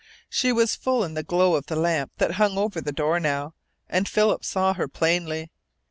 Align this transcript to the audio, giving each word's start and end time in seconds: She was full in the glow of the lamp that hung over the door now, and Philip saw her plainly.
She 0.31 0.51
was 0.51 0.75
full 0.75 1.03
in 1.03 1.13
the 1.13 1.21
glow 1.21 1.53
of 1.53 1.67
the 1.67 1.75
lamp 1.75 2.13
that 2.17 2.31
hung 2.31 2.57
over 2.57 2.81
the 2.81 2.91
door 2.91 3.19
now, 3.19 3.53
and 3.87 4.09
Philip 4.09 4.43
saw 4.43 4.73
her 4.73 4.87
plainly. 4.87 5.51